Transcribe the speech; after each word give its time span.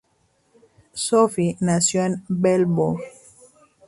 Sophie 0.95 1.57
nació 1.59 2.03
en 2.03 2.23
Melbourne. 2.27 3.03